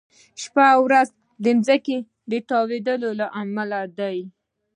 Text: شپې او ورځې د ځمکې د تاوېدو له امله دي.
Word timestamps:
شپې 0.41 0.65
او 0.75 0.81
ورځې 0.87 1.15
د 1.43 1.45
ځمکې 1.65 1.97
د 2.31 2.33
تاوېدو 2.49 2.93
له 3.19 3.27
امله 3.41 3.79
دي. 3.99 4.17